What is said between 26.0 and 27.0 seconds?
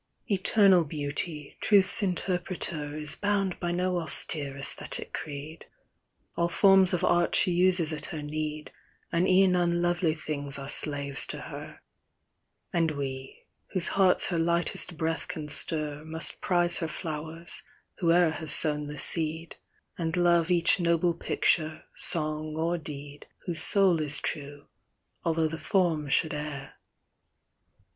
should err.